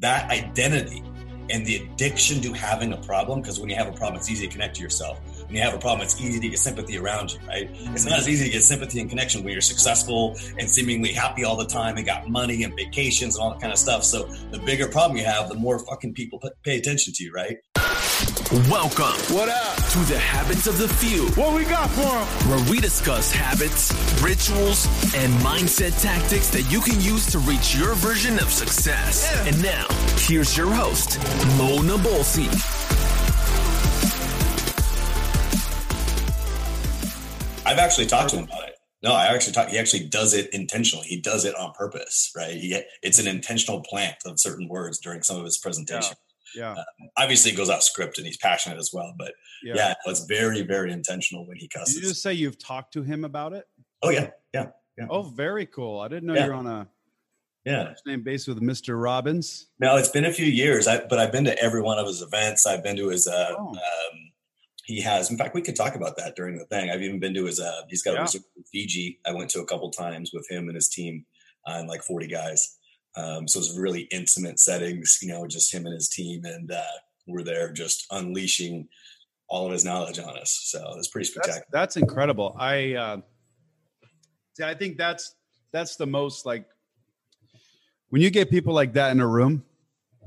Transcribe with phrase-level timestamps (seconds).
[0.00, 1.02] that identity
[1.50, 4.46] and the addiction to having a problem, because when you have a problem, it's easy
[4.46, 5.18] to connect to yourself.
[5.46, 7.70] When you have a problem, it's easy to get sympathy around you, right?
[7.70, 8.10] It's mm-hmm.
[8.10, 11.56] not as easy to get sympathy and connection when you're successful and seemingly happy all
[11.56, 14.04] the time and got money and vacations and all that kind of stuff.
[14.04, 17.56] So the bigger problem you have, the more fucking people pay attention to you, right?
[18.50, 19.12] Welcome.
[19.28, 19.76] What up?
[19.76, 21.26] To the Habits of the Few.
[21.32, 22.26] What we got for them?
[22.48, 23.92] Where we discuss habits,
[24.22, 29.30] rituals, and mindset tactics that you can use to reach your version of success.
[29.30, 29.48] Yeah.
[29.48, 31.18] And now, here's your host,
[31.58, 32.48] Mo Nabolsi.
[37.66, 38.76] I've actually talked to him about it.
[39.02, 39.68] No, I actually talk.
[39.68, 41.06] He actually does it intentionally.
[41.06, 42.54] He does it on purpose, right?
[42.54, 46.12] He, it's an intentional plant of certain words during some of his presentations.
[46.12, 46.72] Yeah yeah.
[46.72, 46.84] Uh,
[47.16, 49.14] obviously, it goes out script, and he's passionate as well.
[49.18, 51.94] But yeah, yeah it's very, very intentional when he cusses.
[51.94, 53.66] Did you just say you've talked to him about it?
[54.02, 54.66] Oh yeah, yeah,
[54.96, 55.06] yeah.
[55.10, 56.00] Oh, very cool.
[56.00, 56.46] I didn't know yeah.
[56.46, 56.88] you're on a
[57.64, 59.00] yeah name base with Mr.
[59.00, 59.66] Robbins.
[59.80, 62.22] No, it's been a few years, I, but I've been to every one of his
[62.22, 62.66] events.
[62.66, 63.26] I've been to his.
[63.26, 63.68] Uh, oh.
[63.68, 64.28] um,
[64.84, 65.30] he has.
[65.30, 66.90] In fact, we could talk about that during the thing.
[66.90, 67.60] I've even been to his.
[67.60, 68.20] Uh, he's got yeah.
[68.20, 69.20] a resort in Fiji.
[69.26, 71.26] I went to a couple times with him and his team,
[71.66, 72.77] uh, and like forty guys.
[73.16, 76.70] Um, so it was really intimate settings, you know, just him and his team, and
[76.70, 76.82] uh,
[77.26, 78.88] were there just unleashing
[79.48, 80.60] all of his knowledge on us.
[80.64, 81.64] So it's pretty spectacular.
[81.72, 82.54] That's, that's incredible.
[82.58, 83.20] I uh,
[84.54, 84.64] see.
[84.64, 85.34] I think that's
[85.72, 86.66] that's the most like
[88.10, 89.64] when you get people like that in a room,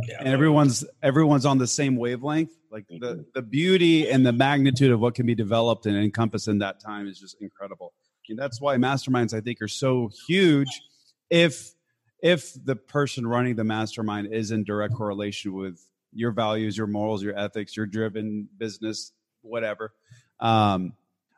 [0.08, 2.52] yeah, and everyone's everyone's on the same wavelength.
[2.72, 3.00] Like mm-hmm.
[3.00, 6.80] the the beauty and the magnitude of what can be developed and encompassed in that
[6.80, 7.94] time is just incredible.
[8.30, 10.82] And that's why masterminds I think are so huge.
[11.30, 11.74] If
[12.22, 15.82] if the person running the mastermind is in direct correlation with
[16.14, 19.94] your values, your morals, your ethics, your driven business, whatever.
[20.40, 20.94] Um,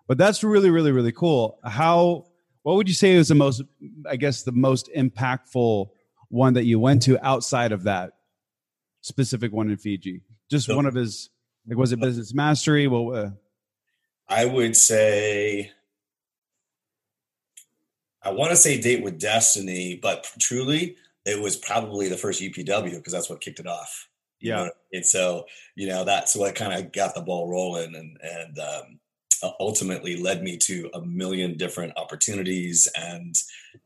[0.07, 1.59] but that's really, really, really cool.
[1.63, 2.25] How,
[2.63, 3.61] what would you say is the most,
[4.09, 5.89] I guess, the most impactful
[6.29, 8.13] one that you went to outside of that
[9.01, 10.21] specific one in Fiji?
[10.49, 11.29] Just so, one of his,
[11.67, 12.87] like, was it business mastery?
[12.87, 13.29] Well, uh,
[14.27, 15.71] I would say,
[18.23, 20.95] I want to say date with destiny, but truly,
[21.25, 24.07] it was probably the first UPW because that's what kicked it off.
[24.39, 24.55] Yeah.
[24.55, 24.71] Know?
[24.91, 25.45] And so,
[25.75, 28.99] you know, that's what kind of got the ball rolling and, and, um,
[29.59, 33.35] ultimately led me to a million different opportunities and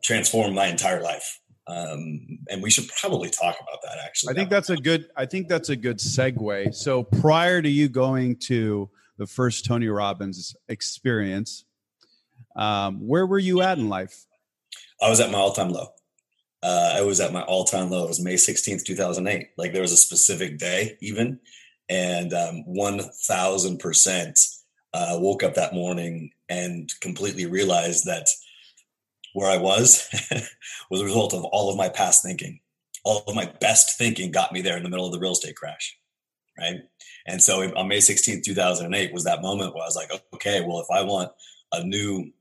[0.04, 1.40] transformed my entire life.
[1.66, 4.34] Um, and we should probably talk about that actually.
[4.34, 6.76] I think that's a good, I think that's a good segue.
[6.76, 11.66] So prior to you going to the first Tony Robbins experience,
[12.56, 14.27] um, where were you at in life?
[15.02, 15.90] I was at my all-time low
[16.64, 18.04] uh, I was at my all time low.
[18.04, 19.50] It was May 16th, 2008.
[19.58, 21.40] Like there was a specific day even.
[21.90, 24.58] And um, 1000%
[24.94, 28.28] uh, woke up that morning and completely realized that
[29.34, 30.10] where I was
[30.90, 32.60] was a result of all of my past thinking.
[33.06, 35.56] All of my best thinking got me there in the middle of the real estate
[35.56, 35.98] crash.
[36.60, 36.82] Right.
[37.28, 40.80] And so on May 16th, 2008 was that moment where I was like, okay, well,
[40.80, 41.32] if I want
[41.72, 42.32] a new,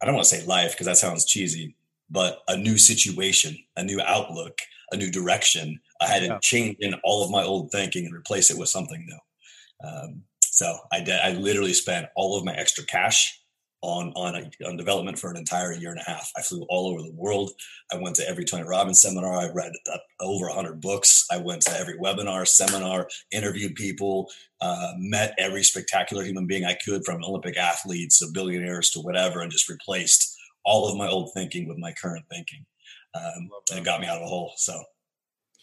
[0.00, 1.74] I don't want to say life because that sounds cheesy,
[2.10, 4.58] but a new situation, a new outlook,
[4.92, 5.80] a new direction.
[6.00, 6.38] I had to yeah.
[6.40, 9.88] change in all of my old thinking and replace it with something new.
[9.88, 11.18] Um, so I did.
[11.20, 13.40] I literally spent all of my extra cash
[13.86, 16.30] on on a, on development for an entire year and a half.
[16.36, 17.52] I flew all over the world.
[17.92, 19.34] I went to every Tony Robbins seminar.
[19.34, 19.72] I read
[20.20, 21.26] over hundred books.
[21.30, 24.28] I went to every webinar, seminar, interviewed people,
[24.60, 29.40] uh, met every spectacular human being I could, from Olympic athletes to billionaires to whatever,
[29.40, 32.66] and just replaced all of my old thinking with my current thinking.
[33.14, 34.52] Um, and it got me out of a hole.
[34.56, 34.82] So,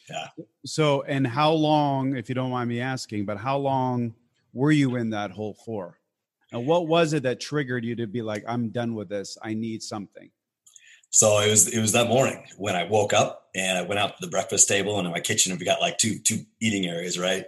[0.10, 0.28] yeah.
[0.66, 4.16] So, and how long, if you don't mind me asking, but how long
[4.54, 6.00] were you in that hole for?
[6.54, 9.38] And what was it that triggered you to be like, I'm done with this.
[9.42, 10.30] I need something.
[11.10, 14.18] So it was it was that morning when I woke up and I went out
[14.18, 16.88] to the breakfast table and in my kitchen and we got like two two eating
[16.88, 17.46] areas, right?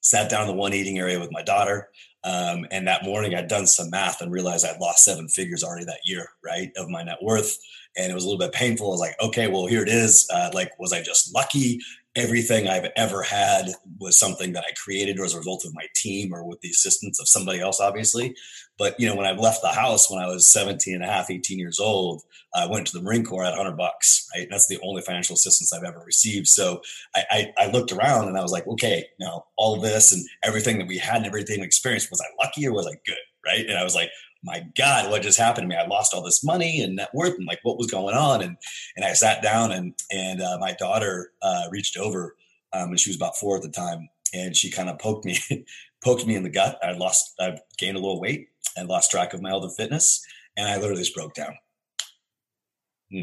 [0.00, 1.88] Sat down in the one eating area with my daughter.
[2.24, 5.84] Um, and that morning I'd done some math and realized I'd lost seven figures already
[5.86, 7.58] that year, right, of my net worth.
[7.96, 8.86] And it was a little bit painful.
[8.86, 10.26] I was like, okay, well, here it is.
[10.32, 11.80] Uh, like, was I just lucky?
[12.14, 13.66] Everything I've ever had
[13.98, 16.68] was something that I created or as a result of my team or with the
[16.68, 18.34] assistance of somebody else, obviously.
[18.78, 21.30] But, you know, when I left the house when I was 17 and a half,
[21.30, 22.22] 18 years old,
[22.54, 24.46] I went to the Marine Corps at 100 bucks, right?
[24.50, 26.48] That's the only financial assistance I've ever received.
[26.48, 26.82] So
[27.14, 30.78] I, I, I looked around and I was like, okay, now all this and everything
[30.78, 33.16] that we had and everything we experienced, was I lucky or was I good?
[33.44, 33.66] Right.
[33.66, 34.10] And I was like,
[34.42, 35.80] my God, what just happened to me?
[35.80, 38.42] I lost all this money and net worth and like what was going on.
[38.42, 38.56] And,
[38.96, 42.36] and I sat down and, and uh, my daughter uh, reached over
[42.72, 44.08] um, and she was about four at the time.
[44.34, 45.38] And she kind of poked me,
[46.04, 46.78] poked me in the gut.
[46.82, 50.24] I lost, I gained a little weight and lost track of my health and fitness.
[50.56, 51.54] And I literally just broke down.
[53.10, 53.20] Hmm.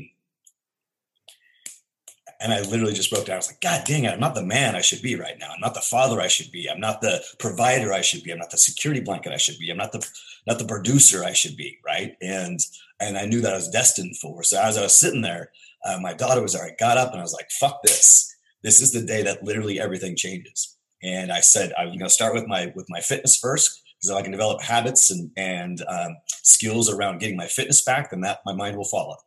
[2.39, 3.33] and I literally just broke down.
[3.33, 5.49] I was like, God dang it, I'm not the man I should be right now.
[5.51, 6.69] I'm not the father I should be.
[6.69, 8.31] I'm not the provider I should be.
[8.31, 9.69] I'm not the security blanket I should be.
[9.71, 10.07] I'm not the
[10.47, 11.79] not the producer I should be.
[11.85, 12.15] Right.
[12.21, 12.59] And
[12.99, 14.43] and I knew that I was destined for.
[14.43, 15.51] So as I was sitting there,
[15.85, 16.65] uh, my daughter was there.
[16.65, 18.35] I got up and I was like, fuck this.
[18.61, 20.75] This is the day that literally everything changes.
[21.01, 24.17] And I said, I'm going to start with my with my fitness first because if
[24.17, 28.39] I can develop habits and and um, skills around getting my fitness back, then that
[28.45, 29.17] my mind will follow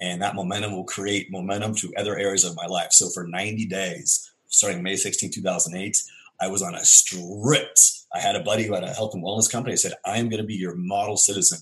[0.00, 2.92] and that momentum will create momentum to other areas of my life.
[2.92, 6.02] So for 90 days, starting May 16, 2008,
[6.40, 8.03] I was on a strict.
[8.14, 9.72] I had a buddy who had a health and wellness company.
[9.72, 11.58] I said, I am going to be your model citizen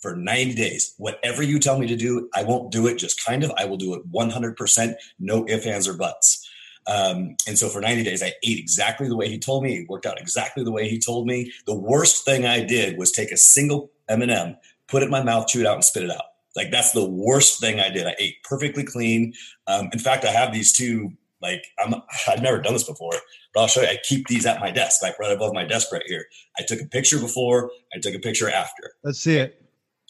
[0.00, 0.94] for 90 days.
[0.98, 3.52] Whatever you tell me to do, I won't do it just kind of.
[3.56, 6.48] I will do it 100%, no ifs, ands, or buts.
[6.88, 9.78] Um, and so for 90 days, I ate exactly the way he told me.
[9.78, 11.52] It worked out exactly the way he told me.
[11.66, 14.56] The worst thing I did was take a single M&M,
[14.88, 16.24] put it in my mouth, chew it out, and spit it out.
[16.56, 18.06] Like that's the worst thing I did.
[18.06, 19.32] I ate perfectly clean.
[19.66, 21.12] Um, in fact, I have these two.
[21.40, 21.94] Like I'm,
[22.28, 23.14] I've never done this before,
[23.54, 23.88] but I'll show you.
[23.88, 26.26] I keep these at my desk, like right above my desk right here.
[26.58, 27.70] I took a picture before.
[27.94, 28.92] I took a picture after.
[29.04, 29.62] Let's see it.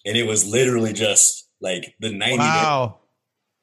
[0.05, 2.99] And it was literally just like the 90 wow.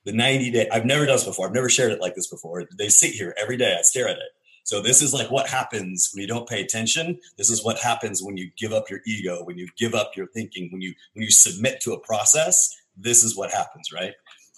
[0.05, 0.69] Day, the 90 day.
[0.71, 1.47] I've never done this before.
[1.47, 2.65] I've never shared it like this before.
[2.77, 3.75] They sit here every day.
[3.77, 4.31] I stare at it.
[4.63, 7.19] So this is like what happens when you don't pay attention.
[7.37, 10.27] This is what happens when you give up your ego, when you give up your
[10.27, 12.75] thinking, when you when you submit to a process.
[12.95, 14.13] This is what happens, right?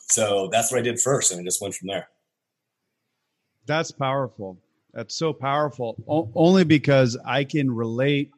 [0.10, 2.10] So that's what I did first, and I just went from there.
[3.66, 4.58] That's powerful.
[4.94, 5.96] That's so powerful.
[6.08, 8.32] O- only because I can relate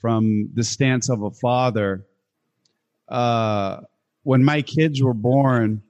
[0.00, 2.06] from the stance of a father.
[3.08, 3.80] Uh,
[4.22, 5.82] when my kids were born,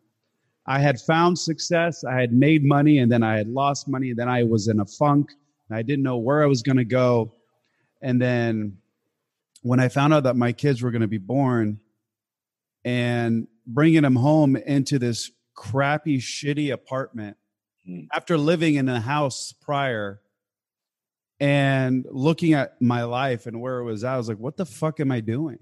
[0.67, 4.19] I had found success, I had made money, and then I had lost money, and
[4.19, 5.31] then I was in a funk,
[5.69, 7.33] and I didn't know where I was going to go.
[8.03, 8.79] And then
[9.63, 11.81] when I found out that my kids were going to be born,
[12.85, 17.37] and bringing them home into this crappy, shitty apartment
[17.89, 18.07] mm.
[18.13, 20.21] after living in a house prior
[21.41, 24.67] and looking at my life and where it was at, I was like, what the
[24.67, 25.59] fuck am I doing?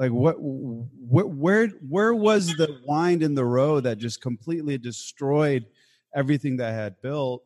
[0.00, 5.66] like what wh- where where was the wind in the road that just completely destroyed
[6.14, 7.44] everything that I had built?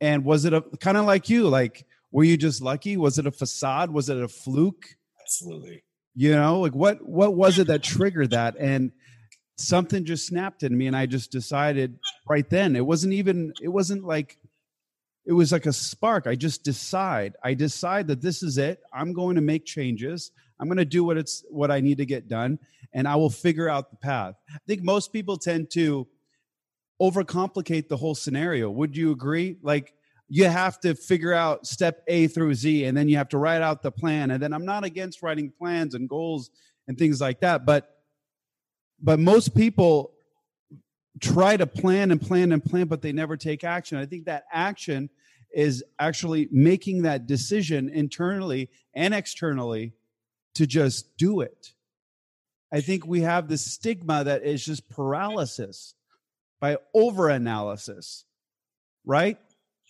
[0.00, 2.96] And was it a kind of like you like were you just lucky?
[2.96, 3.90] Was it a facade?
[3.90, 4.86] Was it a fluke?
[5.20, 5.82] Absolutely.
[6.14, 8.54] You know like what what was it that triggered that?
[8.56, 8.92] And
[9.58, 13.68] something just snapped in me and i just decided right then it wasn't even it
[13.68, 14.38] wasn't like
[15.26, 19.12] it was like a spark i just decide i decide that this is it i'm
[19.12, 22.28] going to make changes I'm going to do what it's what I need to get
[22.28, 22.58] done
[22.92, 24.34] and I will figure out the path.
[24.50, 26.06] I think most people tend to
[27.00, 28.70] overcomplicate the whole scenario.
[28.70, 29.56] Would you agree?
[29.62, 29.94] Like
[30.28, 33.62] you have to figure out step A through Z and then you have to write
[33.62, 34.30] out the plan.
[34.30, 36.50] And then I'm not against writing plans and goals
[36.88, 37.97] and things like that, but
[39.00, 40.12] but most people
[41.20, 43.98] try to plan and plan and plan but they never take action.
[43.98, 45.10] I think that action
[45.52, 49.92] is actually making that decision internally and externally
[50.54, 51.72] to just do it.
[52.72, 55.94] I think we have this stigma that is just paralysis
[56.60, 58.24] by over analysis,
[59.06, 59.38] right?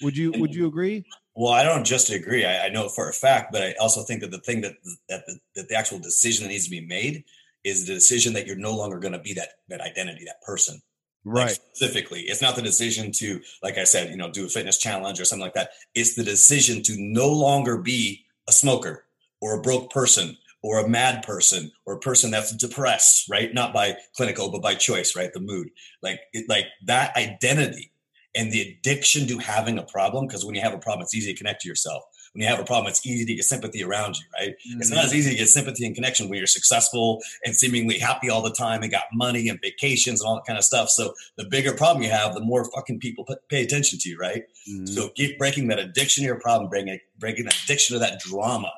[0.03, 1.05] Would you would you agree?
[1.35, 2.45] Well, I don't just agree.
[2.45, 4.75] I, I, know for a fact, but I also think that the thing that
[5.09, 7.25] that the, that the actual decision that needs to be made
[7.69, 10.81] is the decision that you're no longer going to be that that identity, that person.
[11.25, 11.49] Right.
[11.49, 14.79] Like specifically, it's not the decision to, like I said, you know, do a fitness
[14.79, 15.71] challenge or something like that.
[15.95, 19.05] It's the decision to no longer be a smoker
[19.41, 23.53] or a broke person or a mad person or a person that's depressed, right?
[23.53, 25.33] Not by clinical, but by choice, right?
[25.33, 25.71] The mood,
[26.03, 27.93] like it, like that identity
[28.39, 30.27] and the addiction to having a problem.
[30.27, 32.05] Because when you have a problem, it's easy to connect to yourself.
[32.33, 34.51] When you have a problem, it's easy to get sympathy around you, right?
[34.51, 34.81] Mm-hmm.
[34.81, 38.31] It's not as easy to get sympathy and connection when you're successful and seemingly happy
[38.31, 40.89] all the time and got money and vacations and all that kind of stuff.
[40.89, 44.45] So the bigger problem you have, the more fucking people pay attention to you, right?
[44.71, 44.87] Mm-hmm.
[44.87, 48.73] So keep breaking that addiction to your problem, breaking breaking that addiction to that drama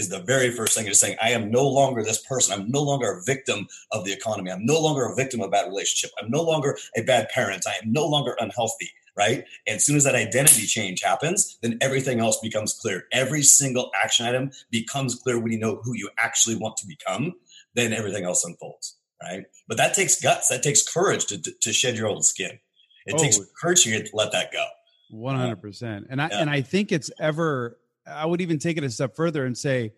[0.00, 0.86] is the very first thing.
[0.86, 2.50] Is saying, I am no longer this person.
[2.54, 4.50] I'm no longer a victim of the economy.
[4.50, 6.10] I'm no longer a victim of a bad relationship.
[6.20, 7.64] I'm no longer a bad parent.
[7.66, 8.90] I am no longer unhealthy.
[9.16, 9.44] Right.
[9.66, 13.04] And as soon as that identity change happens, then everything else becomes clear.
[13.12, 17.34] Every single action item becomes clear when you know who you actually want to become.
[17.74, 18.96] Then everything else unfolds.
[19.22, 19.44] Right.
[19.68, 20.48] But that takes guts.
[20.48, 22.58] That takes courage to, to shed your old skin.
[23.04, 24.64] It oh, takes courage to let that go.
[25.10, 26.06] One hundred percent.
[26.08, 26.40] And I yeah.
[26.40, 27.76] and I think it's ever
[28.10, 29.92] I would even take it a step further and say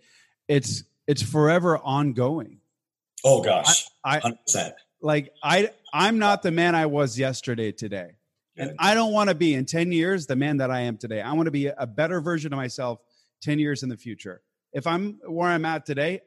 [0.48, 2.58] it's it's forever ongoing.
[3.24, 4.72] Oh gosh, I, 100%.
[5.00, 8.12] like I I'm not the man I was yesterday today.
[8.56, 11.22] And I don't want to be in 10 years the man that I am today.
[11.22, 13.00] I want to be a better version of myself
[13.42, 14.42] 10 years in the future.
[14.72, 16.20] If I'm where I'm at today,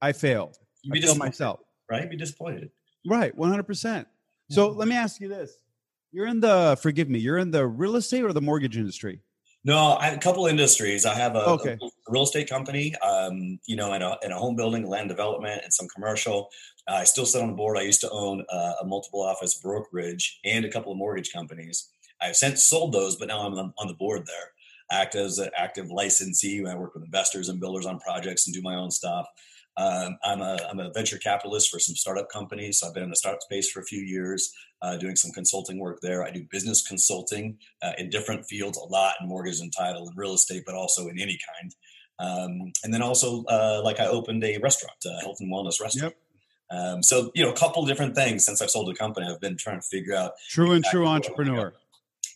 [0.00, 0.56] I failed.
[0.82, 1.60] You be I failed myself.
[1.90, 2.08] Right?
[2.08, 2.70] Be disappointed.
[3.06, 4.06] Right, 100%.
[4.50, 5.58] So let me ask you this.
[6.12, 7.18] You're in the forgive me.
[7.18, 9.20] You're in the real estate or the mortgage industry.
[9.64, 11.06] No, I have a couple industries.
[11.06, 11.78] I have a, Okay.
[11.80, 15.62] a real estate company, um, you know, and a, and a home building, land development,
[15.64, 16.50] and some commercial.
[16.86, 17.78] I still sit on the board.
[17.78, 21.88] I used to own uh, a multiple office brokerage and a couple of mortgage companies.
[22.20, 24.52] I've since sold those, but now I'm on on the board there.
[24.92, 26.64] Act as an active licensee.
[26.66, 29.26] I work with investors and builders on projects and do my own stuff.
[29.76, 32.78] Um, I'm a I'm a venture capitalist for some startup companies.
[32.78, 34.52] So I've been in the startup space for a few years,
[34.82, 36.22] uh, doing some consulting work there.
[36.24, 40.16] I do business consulting uh, in different fields, a lot in mortgage and title and
[40.16, 41.74] real estate, but also in any kind.
[42.20, 46.14] Um, and then also, uh, like I opened a restaurant, a health and wellness restaurant.
[46.70, 49.26] Um, so you know, a couple different things since I've sold the company.
[49.28, 51.74] I've been trying to figure out True and true Exactly what I entrepreneur.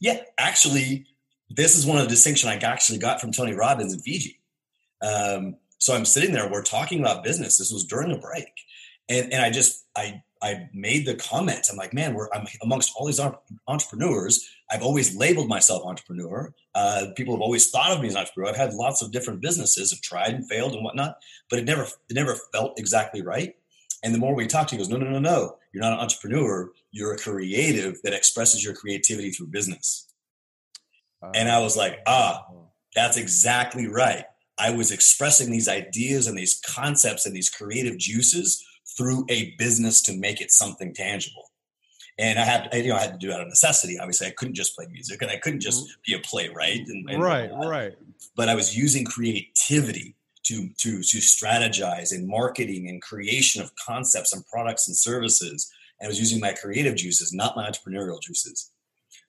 [0.00, 1.07] yeah, actually,
[1.49, 4.40] this is one of the distinction I actually got from Tony Robbins in Fiji.
[5.00, 7.58] Um, so I'm sitting there, we're talking about business.
[7.58, 8.52] This was during a break,
[9.08, 11.66] and and I just I I made the comment.
[11.70, 13.20] I'm like, man, we're I'm amongst all these
[13.66, 14.49] entrepreneurs.
[14.70, 16.52] I've always labeled myself entrepreneur.
[16.75, 18.50] Uh, people have always thought of me as an entrepreneur.
[18.50, 21.16] I've had lots of different businesses, have tried and failed and whatnot,
[21.49, 23.54] but it never it never felt exactly right.
[24.04, 25.56] And the more we talked, to, he goes, no, no, no, no.
[25.73, 26.70] You're not an entrepreneur.
[26.92, 30.06] You're a creative that expresses your creativity through business.
[31.35, 32.47] And I was like, ah,
[32.94, 34.25] that's exactly right.
[34.59, 38.65] I was expressing these ideas and these concepts and these creative juices
[38.97, 41.50] through a business to make it something tangible.
[42.19, 43.99] And I had, you know, I had to do it out of necessity.
[43.99, 46.00] Obviously, I couldn't just play music, and I couldn't just mm-hmm.
[46.05, 46.88] be a playwright.
[46.88, 47.95] And, and right, right.
[48.35, 54.33] But I was using creativity to to to strategize in marketing and creation of concepts
[54.33, 55.71] and products and services.
[56.00, 58.73] And I was using my creative juices, not my entrepreneurial juices.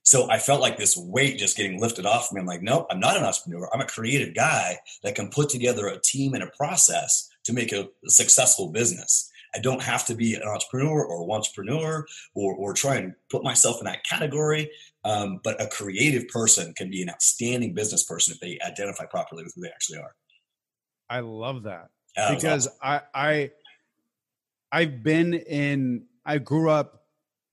[0.10, 2.42] So I felt like this weight just getting lifted off me.
[2.42, 3.70] I'm like, nope, I'm not an entrepreneur.
[3.72, 7.72] I'm a creative guy that can put together a team and a process to make
[7.72, 9.30] a, successful business.
[9.54, 13.78] I don't have to be an entrepreneur or entrepreneur or, or try and put myself
[13.82, 14.72] in that category.
[15.06, 19.44] Um, but a creative person can be an outstanding business person if they identify properly
[19.44, 20.16] with who they actually are.
[21.08, 21.90] I love that.
[22.18, 23.52] Yeah, because I I
[24.72, 26.99] I've been in I grew up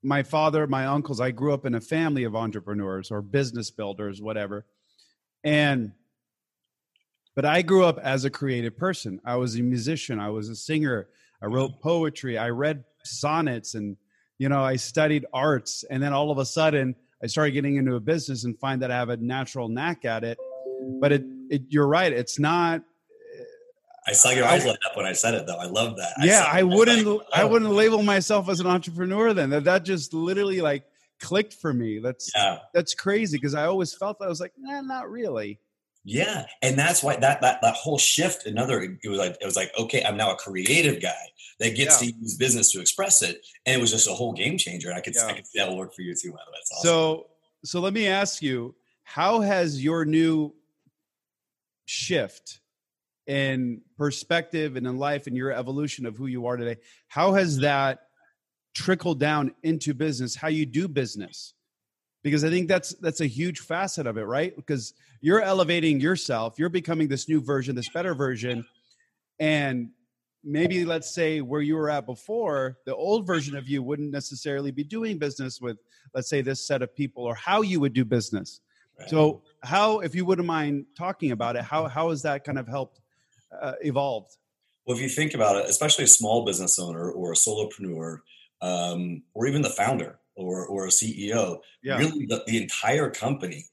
[0.07, 4.23] my father, my uncles, I grew up in a family of entrepreneurs or business builders,
[4.23, 4.65] whatever.
[5.43, 5.93] And
[7.35, 9.21] but I grew up as a creative person.
[9.25, 11.09] I was a musician, I was a singer,
[11.43, 13.97] I wrote poetry, I read sonnets and
[14.39, 17.97] you know, I studied arts and then all of a sudden I started getting into
[17.97, 20.39] a business and find that I have a natural knack at it.
[21.01, 22.83] But it, it you're right, it's not
[24.07, 25.57] I saw your eyes light up when I said it, though.
[25.59, 26.13] I love that.
[26.23, 29.65] yeah saw- i wouldn't like, i oh, wouldn't label myself as an entrepreneur then that,
[29.65, 30.85] that just literally like
[31.21, 34.53] clicked for me that's Yeah, that's crazy because i always felt that i was like
[34.59, 35.59] nah, not really
[36.09, 38.47] yeah, and that's why that that that whole shift.
[38.47, 41.11] Another, it was like it was like okay, I'm now a creative guy
[41.59, 42.11] that gets Yeah.
[42.13, 44.89] to use business to express it, and it was just a whole game changer.
[44.89, 45.27] And I could Yeah.
[45.27, 46.31] I could see that work for you too.
[46.31, 46.87] By the way, awesome.
[46.87, 47.27] so
[47.65, 50.55] so let me ask you how has your new
[51.87, 52.61] shift
[53.27, 56.77] in perspective and in life and your evolution of who you are today
[57.09, 58.01] how has that
[58.75, 61.55] trickled down into business how you do business?
[62.23, 64.55] Because i think that's that's a huge facet of it right?
[64.55, 68.65] Because you're elevating yourself you're becoming this new version this better version
[69.39, 69.91] and
[70.45, 74.71] maybe let's say where you were at before the old version of you wouldn't necessarily
[74.71, 75.79] be doing business with
[76.15, 78.61] let's say this set of people or how you would do business.
[78.99, 79.11] Right.
[79.11, 82.69] so how if you wouldn't mind talking about it how how has that kind of
[82.69, 83.01] helped
[83.61, 84.37] uh, evolved
[84.87, 88.21] Well, if you think about it, especially a small business owner or a solopreneur,
[88.63, 93.67] um, or even the founder or, or a CEO, yeah really the, the entire company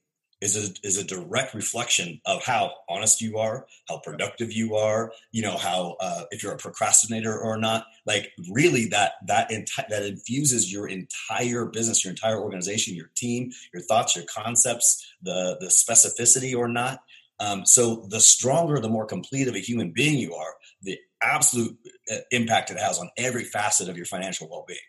[0.44, 5.13] is a, is a direct reflection of how honest you are, how productive you are,
[5.32, 7.86] you know, how uh, if you're a procrastinator or not.
[8.06, 13.51] Like really, that that enti- that infuses your entire business, your entire organization, your team,
[13.74, 17.00] your thoughts, your concepts, the the specificity or not.
[17.44, 21.78] Um, so the stronger, the more complete of a human being you are, the absolute
[22.12, 24.80] uh, impact it has on every facet of your financial well-being.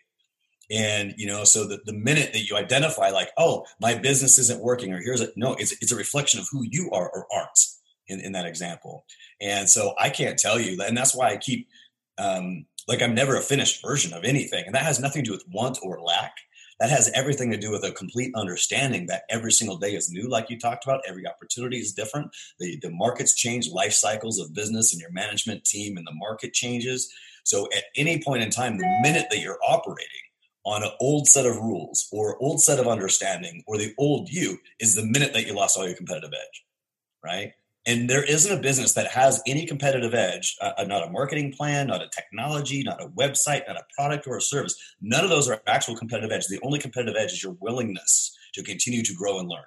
[0.71, 4.63] And you know, so the, the minute that you identify, like, oh, my business isn't
[4.63, 7.59] working, or here's a no, it's it's a reflection of who you are or aren't
[8.07, 9.05] in, in that example.
[9.39, 11.67] And so I can't tell you, and that's why I keep
[12.17, 15.33] um, like I'm never a finished version of anything, and that has nothing to do
[15.33, 16.33] with want or lack.
[16.79, 20.27] That has everything to do with a complete understanding that every single day is new,
[20.27, 21.01] like you talked about.
[21.07, 22.35] Every opportunity is different.
[22.59, 26.53] The the markets change, life cycles of business and your management team and the market
[26.53, 27.11] changes.
[27.43, 30.09] So at any point in time, the minute that you're operating
[30.65, 34.57] on an old set of rules or old set of understanding or the old you
[34.79, 36.65] is the minute that you lost all your competitive edge
[37.23, 37.53] right
[37.87, 41.53] And there isn't a business that has any competitive edge, uh, uh, not a marketing
[41.53, 44.75] plan, not a technology, not a website, not a product or a service.
[45.01, 46.47] None of those are actual competitive edge.
[46.47, 49.65] The only competitive edge is your willingness to continue to grow and learn.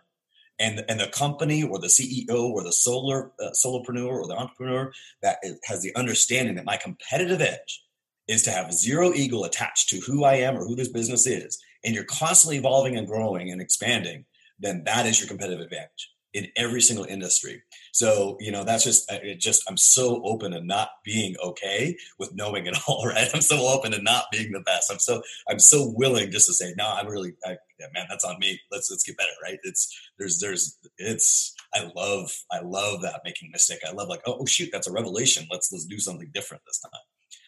[0.58, 4.92] And, and the company or the CEO or the solar uh, solopreneur or the entrepreneur
[5.22, 7.84] that has the understanding that my competitive edge
[8.26, 11.62] is to have zero ego attached to who I am or who this business is,
[11.84, 14.25] and you're constantly evolving and growing and expanding,
[14.58, 17.62] then that is your competitive advantage in every single industry.
[17.92, 22.35] So, you know, that's just, it just, I'm so open to not being okay with
[22.35, 23.28] knowing it all, right?
[23.35, 24.90] I'm so open to not being the best.
[24.90, 28.25] I'm so, I'm so willing just to say, no, I'm really, I, yeah, man, that's
[28.25, 28.61] on me.
[28.70, 29.58] Let's, let's get better, right?
[29.62, 33.80] It's, there's, there's, it's, I love, I love that making mistake.
[33.88, 35.47] I love like, oh, oh shoot, that's a revelation.
[35.50, 37.00] Let's, let's do something different this time.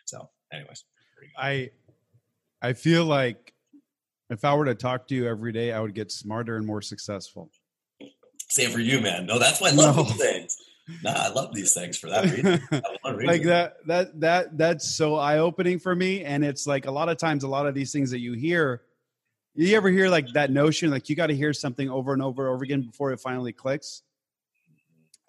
[0.07, 0.85] So anyways,
[1.37, 1.71] I,
[2.63, 3.53] I feel like
[4.31, 6.83] if I were to talk to you every day, I would get smarter and more
[6.83, 7.51] successful.
[8.51, 9.27] Same for you, man.
[9.27, 10.03] No, that's why I love no.
[10.03, 10.57] these things.
[11.05, 12.61] Nah, I love these things for that reason.
[13.05, 13.27] reason.
[13.27, 16.25] like that, that, that, that's so eye opening for me.
[16.25, 18.83] And it's like a lot of times, a lot of these things that you hear,
[19.55, 22.47] you ever hear like that notion, like you got to hear something over and over
[22.47, 24.03] and over again before it finally clicks.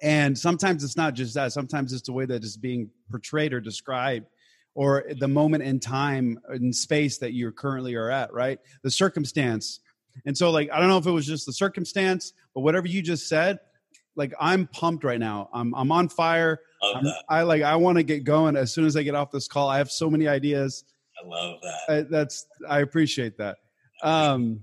[0.01, 1.53] And sometimes it's not just that.
[1.53, 4.25] Sometimes it's the way that it's being portrayed or described
[4.73, 8.59] or the moment in time and space that you currently are at, right?
[8.83, 9.79] The circumstance
[10.25, 13.01] and so, like, I don't know if it was just the circumstance, but whatever you
[13.01, 13.59] just said,
[14.15, 15.49] like, I'm pumped right now.
[15.53, 16.59] I'm I'm on fire.
[17.29, 19.69] i like I want to get going as soon as I get off this call.
[19.69, 20.83] I have so many ideas.
[21.21, 21.79] I love that.
[21.89, 23.57] I, that's I appreciate that.
[24.03, 24.61] Um,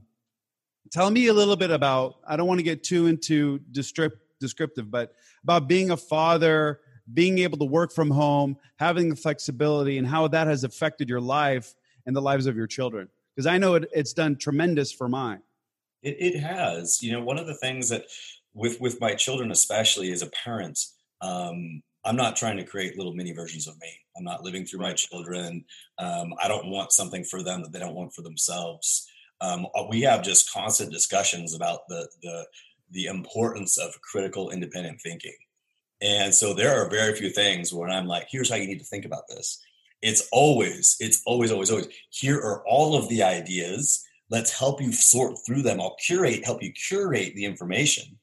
[0.90, 2.16] tell me a little bit about.
[2.26, 6.80] I don't want to get too into descriptive, but about being a father,
[7.14, 11.20] being able to work from home, having the flexibility, and how that has affected your
[11.20, 11.74] life
[12.06, 15.38] and the lives of your children because I know it, it's done tremendous for mine.
[16.02, 17.00] It, it has.
[17.00, 18.06] You know, one of the things that
[18.52, 20.76] with with my children, especially as a parent,
[21.20, 23.92] um, I'm not trying to create little mini versions of me.
[24.16, 25.64] I'm not living through my children.
[25.98, 29.06] Um, I don't want something for them that they don't want for themselves.
[29.40, 32.44] Um, uh, we have just constant discussions about the the
[32.90, 35.36] the importance of critical independent thinking.
[36.00, 38.84] And so there are very few things where I'm like, here's how you need to
[38.84, 39.62] think about this.
[40.02, 41.88] It's always, it's always, always, always.
[42.10, 44.04] Here are all of the ideas.
[44.30, 45.80] Let's help you sort through them.
[45.80, 48.18] I'll curate, help you curate the information.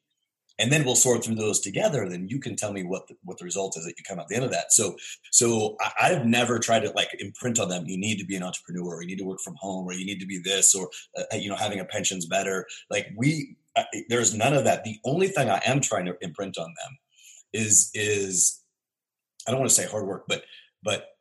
[0.58, 2.08] And then we'll sort through those together.
[2.08, 4.30] Then you can tell me what the, what the result is that you come at
[4.30, 4.72] the end of that.
[4.72, 4.96] So,
[5.32, 7.86] so I, have never tried to like imprint on them.
[7.88, 8.96] You need to be an entrepreneur.
[8.96, 11.36] Or you need to work from home, or you need to be this, or uh,
[11.36, 12.66] you know, having a pension's better.
[12.90, 13.58] Like we,
[14.08, 14.86] there's none of that.
[14.86, 16.98] The only thing I am trying to imprint on them
[17.52, 18.62] is is
[19.48, 20.44] I don't want to say hard work, but
[20.84, 21.15] but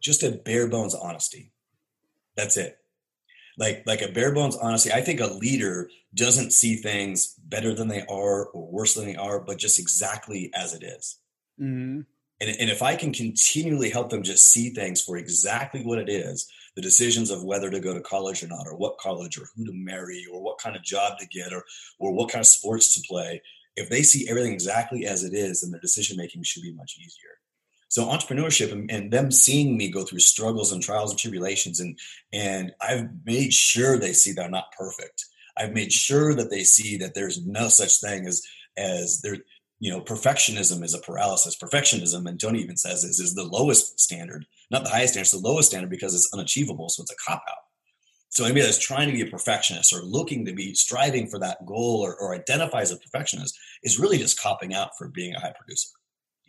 [0.00, 1.52] just a bare bones honesty.
[2.36, 2.78] That's it.
[3.58, 4.92] Like like a bare bones honesty.
[4.92, 9.16] I think a leader doesn't see things better than they are or worse than they
[9.16, 11.18] are, but just exactly as it is.
[11.60, 12.00] Mm-hmm.
[12.42, 16.08] And, and if I can continually help them just see things for exactly what it
[16.08, 19.44] is, the decisions of whether to go to college or not, or what college, or
[19.54, 21.62] who to marry, or what kind of job to get, or
[21.98, 23.42] or what kind of sports to play,
[23.76, 26.96] if they see everything exactly as it is, then their decision making should be much
[26.98, 27.39] easier.
[27.90, 31.98] So entrepreneurship and, and, them seeing me go through struggles and trials and tribulations, and
[32.32, 35.26] and I've made sure they see that I'm not perfect.
[35.56, 38.42] I've made sure that they see that there's no such thing as
[38.78, 39.38] as there.
[39.80, 41.56] You know, perfectionism is a paralysis.
[41.56, 45.24] Perfectionism, and Tony even says, is is the lowest standard, not the highest standard.
[45.24, 46.90] It's the lowest standard because it's unachievable.
[46.90, 47.56] So it's a cop out.
[48.28, 51.66] So anybody that's trying to be a perfectionist or looking to be striving for that
[51.66, 55.40] goal or, or identify as a perfectionist is really just copping out for being a
[55.40, 55.88] high producer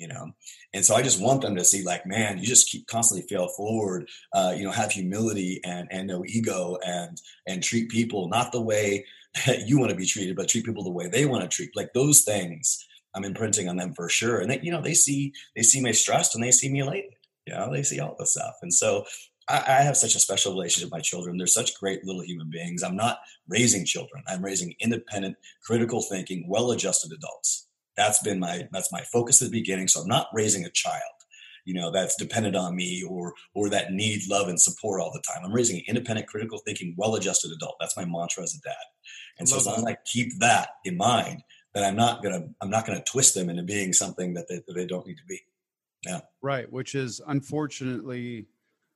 [0.01, 0.31] you know
[0.73, 3.47] and so i just want them to see like man you just keep constantly fail
[3.49, 8.51] forward uh, you know have humility and and no ego and and treat people not
[8.51, 9.05] the way
[9.45, 11.69] that you want to be treated but treat people the way they want to treat
[11.75, 15.31] like those things i'm imprinting on them for sure and they, you know they see
[15.55, 17.13] they see me stressed and they see me elated
[17.45, 19.05] you know they see all this stuff and so
[19.47, 21.35] I, I have such a special relationship with my children.
[21.35, 22.83] They're such great little human beings.
[22.83, 23.17] I'm not
[23.49, 24.23] raising children.
[24.27, 29.59] I'm raising independent, critical thinking, well-adjusted adults that's been my that's my focus at the
[29.59, 29.87] beginning.
[29.87, 31.03] So i'm not raising a child
[31.65, 35.21] you know that's dependent on me or or that need love and support all the
[35.27, 35.43] time.
[35.45, 37.75] I'm raising an independent critical thinking well-adjusted adult.
[37.79, 38.75] That's my mantra as a dad.
[39.37, 42.69] And so as long as i keep that in mind then i'm not gonna i'm
[42.69, 45.39] not gonna twist them into being something that they, that they don't need to be.
[46.05, 46.21] Yeah.
[46.41, 48.47] Right which is unfortunately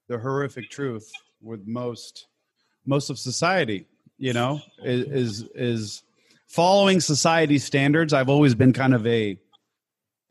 [0.07, 2.27] the horrific truth with most
[2.85, 6.03] most of society you know is is, is
[6.47, 8.13] following society standards.
[8.13, 9.37] I've always been kind of a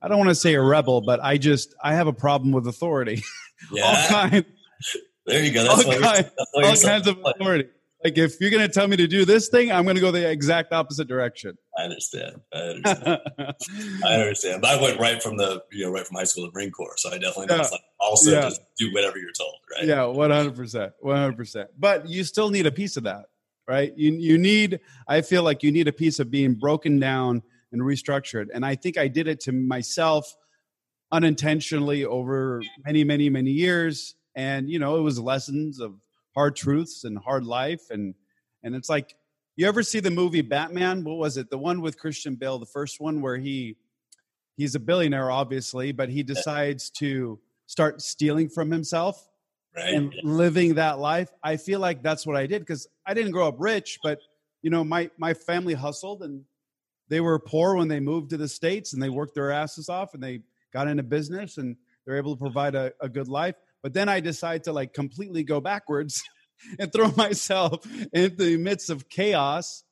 [0.02, 2.66] I don't want to say a rebel, but I just I have a problem with
[2.66, 3.22] authority.
[3.72, 3.84] Yeah.
[3.84, 4.44] all kind,
[5.24, 5.62] there you go.
[5.62, 7.68] That's all, kind, all kinds of authority.
[8.04, 10.10] Like if you're going to tell me to do this thing, I'm going to go
[10.10, 11.56] the exact opposite direction.
[11.78, 12.42] I understand.
[12.52, 13.20] I understand.
[14.04, 14.60] I understand.
[14.60, 16.98] But I went right from the you know right from high school to Marine Corps,
[16.98, 17.68] so I definitely know yeah.
[17.70, 18.40] like also yeah.
[18.42, 19.86] just do whatever you're told, right?
[19.86, 21.70] Yeah, one hundred percent, one hundred percent.
[21.78, 23.24] But you still need a piece of that,
[23.68, 23.92] right?
[23.96, 24.80] You you need.
[25.08, 28.74] I feel like you need a piece of being broken down and restructured, and I
[28.74, 30.34] think I did it to myself
[31.12, 34.16] unintentionally over many, many, many years.
[34.34, 35.94] And you know, it was lessons of
[36.34, 38.14] hard truths and hard life and
[38.64, 39.14] and it's like
[39.56, 41.04] you ever see the movie Batman?
[41.04, 41.48] What was it?
[41.48, 43.76] The one with Christian Bale, the first one where he
[44.56, 49.28] he's a billionaire obviously, but he decides to start stealing from himself
[49.76, 49.94] right.
[49.94, 51.30] and living that life.
[51.42, 54.20] I feel like that's what I did because I didn't grow up rich, but
[54.62, 56.44] you know, my my family hustled and
[57.08, 60.14] they were poor when they moved to the states and they worked their asses off
[60.14, 60.40] and they
[60.72, 63.54] got into business and they're able to provide a, a good life.
[63.82, 66.22] But then I decide to like completely go backwards
[66.78, 69.84] and throw myself into the midst of chaos.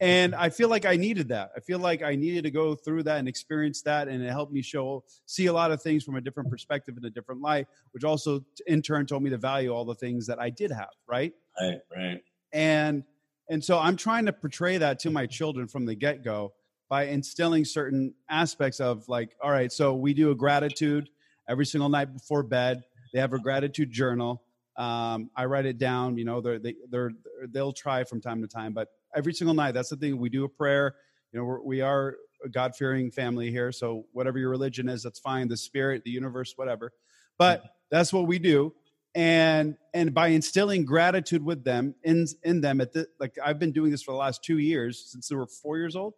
[0.00, 1.50] And I feel like I needed that.
[1.56, 4.52] I feel like I needed to go through that and experience that, and it helped
[4.52, 7.66] me show, see a lot of things from a different perspective in a different light,
[7.90, 10.90] which also in turn told me to value all the things that I did have.
[11.08, 11.32] Right.
[11.60, 11.80] Right.
[11.94, 12.22] Right.
[12.52, 13.02] And
[13.50, 16.52] and so I'm trying to portray that to my children from the get go
[16.88, 21.08] by instilling certain aspects of like, all right, so we do a gratitude
[21.48, 22.82] every single night before bed.
[23.12, 24.42] They have a gratitude journal.
[24.76, 26.18] Um, I write it down.
[26.18, 27.10] You know, they're, they, they're,
[27.48, 30.16] they'll try from time to time, but every single night, that's the thing.
[30.18, 30.94] We do a prayer.
[31.32, 33.72] You know, we're, we are a God fearing family here.
[33.72, 35.48] So whatever your religion is, that's fine.
[35.48, 36.92] The spirit, the universe, whatever.
[37.36, 38.72] But that's what we do.
[39.14, 43.72] And and by instilling gratitude with them in in them at the like I've been
[43.72, 46.14] doing this for the last two years since they were four years old.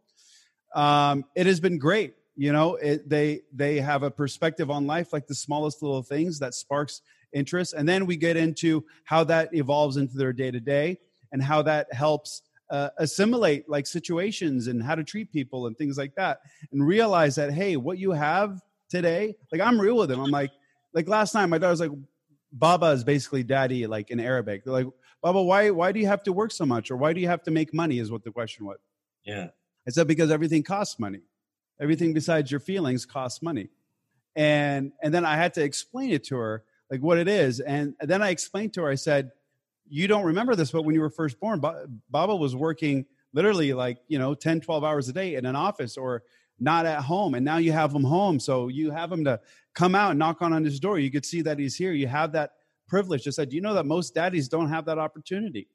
[0.74, 5.12] Um, it has been great you know it, they they have a perspective on life
[5.12, 9.50] like the smallest little things that sparks interest and then we get into how that
[9.52, 10.96] evolves into their day to day
[11.32, 15.98] and how that helps uh, assimilate like situations and how to treat people and things
[15.98, 16.40] like that
[16.72, 20.20] and realize that hey what you have today like i'm real with them.
[20.20, 20.50] I'm like
[20.94, 21.90] like last time my daughter was like
[22.52, 24.64] baba is basically daddy like in arabic.
[24.64, 24.86] They're like
[25.22, 26.90] baba why why do you have to work so much?
[26.90, 27.98] Or why do you have to make money?
[27.98, 28.78] is what the question was.
[29.24, 29.48] Yeah.
[29.86, 31.20] I said because everything costs money.
[31.80, 33.68] Everything besides your feelings costs money.
[34.36, 37.60] And and then i had to explain it to her like what it is.
[37.60, 39.30] And then i explained to her i said
[39.90, 41.60] you don't remember this but when you were first born
[42.10, 45.96] baba was working literally like you know 10 12 hours a day in an office
[45.96, 46.22] or
[46.58, 49.38] not at home and now you have him home so you have him to
[49.74, 52.06] come out and knock on, on his door you could see that he's here you
[52.06, 52.52] have that
[52.88, 55.68] privilege i said do you know that most daddies don't have that opportunity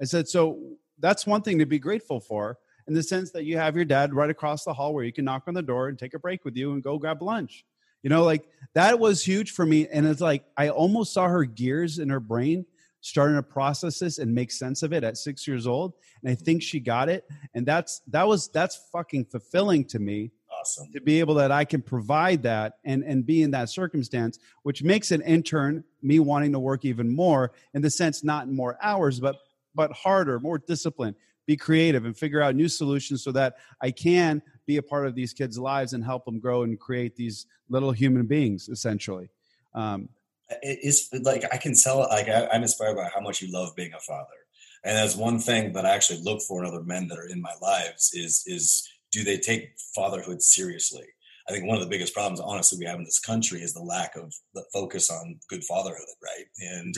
[0.00, 0.58] i said so
[0.98, 4.14] that's one thing to be grateful for in the sense that you have your dad
[4.14, 6.44] right across the hall where you can knock on the door and take a break
[6.44, 7.64] with you and go grab lunch.
[8.02, 9.88] You know, like that was huge for me.
[9.88, 12.64] And it's like I almost saw her gears in her brain
[13.00, 15.94] starting to process this and make sense of it at six years old.
[16.22, 17.24] And I think she got it.
[17.54, 20.32] And that's that was that's fucking fulfilling to me.
[20.60, 20.90] Awesome.
[20.92, 24.82] To be able that I can provide that and and be in that circumstance, which
[24.82, 29.20] makes an intern me wanting to work even more in the sense not more hours,
[29.20, 29.36] but
[29.74, 31.14] but harder, more discipline,
[31.46, 35.14] be creative and figure out new solutions so that I can be a part of
[35.14, 39.30] these kids' lives and help them grow and create these little human beings, essentially.
[39.74, 40.08] Um,
[40.62, 43.92] it's like I can tell, like I, I'm inspired by how much you love being
[43.92, 44.28] a father,
[44.84, 47.40] and that's one thing that I actually look for in other men that are in
[47.40, 51.06] my lives is is do they take fatherhood seriously?
[51.48, 53.82] I think one of the biggest problems, honestly, we have in this country is the
[53.82, 56.44] lack of the focus on good fatherhood, right?
[56.60, 56.92] And,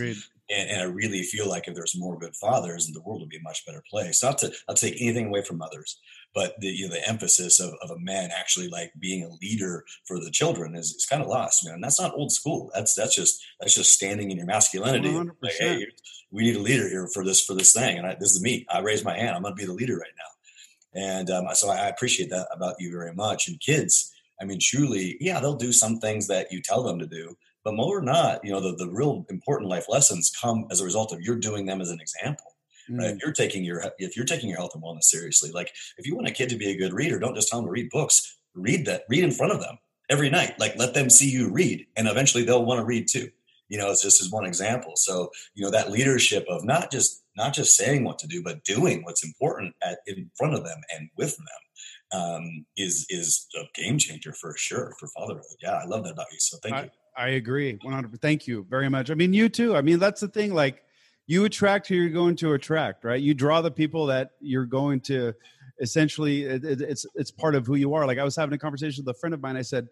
[0.49, 3.37] and, and I really feel like if there's more good fathers, the world would be
[3.37, 4.23] a much better place.
[4.23, 5.99] Not to I'll take anything away from mothers,
[6.39, 9.85] but the you know the emphasis of, of a man actually like being a leader
[10.07, 11.75] for the children is, is kind of lost, man.
[11.75, 12.71] And that's not old school.
[12.75, 15.11] That's that's just that's just standing in your masculinity.
[15.43, 15.85] Like, hey,
[16.31, 18.67] we need a leader here for this for this thing, and I, this is me.
[18.71, 19.35] I raise my hand.
[19.35, 21.01] I'm going to be the leader right now.
[21.01, 23.49] And um, so I appreciate that about you very much.
[23.49, 27.07] And kids I mean, truly, yeah, they'll do some things that you tell them to
[27.07, 30.81] do, but more or not, you know, the, the real important life lessons come as
[30.81, 32.55] a result of you're doing them as an example.
[32.91, 32.99] Mm.
[32.99, 33.11] Right?
[33.11, 36.15] If you're taking your if you're taking your health and wellness seriously, like if you
[36.15, 38.37] want a kid to be a good reader, don't just tell them to read books.
[38.55, 40.59] Read that, read in front of them every night.
[40.59, 43.29] Like let them see you read, and eventually they'll want to read too.
[43.69, 44.93] You know, it's just as one example.
[44.97, 48.65] So, you know, that leadership of not just not just saying what to do, but
[48.65, 53.65] doing what's important at, in front of them and with them um, is is a
[53.81, 55.45] game changer for sure for fatherhood.
[55.63, 56.41] Yeah, I love that about you.
[56.41, 56.91] So thank I, you.
[57.17, 58.19] I agree, one hundred.
[58.23, 59.11] Thank you very much.
[59.11, 59.77] I mean, you too.
[59.77, 60.55] I mean, that's the thing.
[60.55, 60.83] Like,
[61.29, 63.23] you attract who you're going to attract, right?
[63.23, 65.35] You draw the people that you're going to.
[65.81, 68.05] Essentially, it, it, it's it's part of who you are.
[68.05, 69.57] Like, I was having a conversation with a friend of mine.
[69.57, 69.87] I said,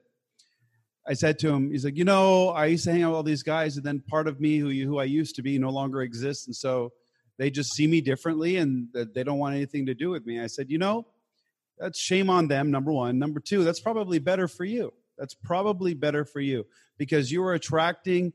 [1.07, 3.22] I said to him, he's like, you know, I used to hang out with all
[3.22, 6.03] these guys, and then part of me, who who I used to be, no longer
[6.03, 6.92] exists, and so
[7.38, 10.40] they just see me differently and they don't want anything to do with me.
[10.40, 11.07] I said, you know,
[11.79, 13.18] that's shame on them, number one.
[13.18, 14.92] Number two, that's probably better for you.
[15.18, 16.66] That's probably better for you
[16.99, 18.33] because you are attracting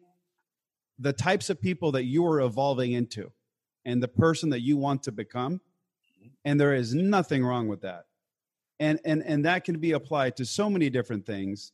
[1.01, 3.31] the types of people that you are evolving into
[3.85, 5.59] and the person that you want to become.
[6.45, 8.05] And there is nothing wrong with that.
[8.79, 11.71] And, and, and that can be applied to so many different things.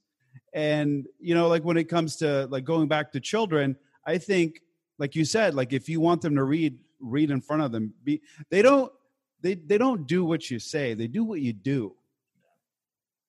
[0.54, 4.62] And, you know, like when it comes to like going back to children, I think,
[4.98, 7.94] like you said, like if you want them to read, read in front of them,
[8.04, 8.92] be, they don't,
[9.42, 10.94] they, they don't do what you say.
[10.94, 11.96] They do what you do